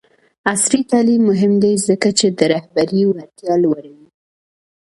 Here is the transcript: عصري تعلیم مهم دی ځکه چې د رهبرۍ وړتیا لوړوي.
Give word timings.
عصري 0.51 0.81
تعلیم 0.91 1.21
مهم 1.31 1.53
دی 1.63 1.73
ځکه 1.87 2.09
چې 2.19 2.27
د 2.37 2.39
رهبرۍ 2.53 3.01
وړتیا 3.07 3.53
لوړوي. 3.63 4.09